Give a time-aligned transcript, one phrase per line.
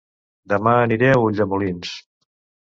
[0.53, 1.93] Dema aniré a Ulldemolins